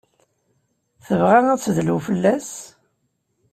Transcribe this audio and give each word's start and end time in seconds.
Tebɣa 1.05 1.39
ad 1.53 1.59
tedlu 1.61 1.97
fell-as? 2.07 2.51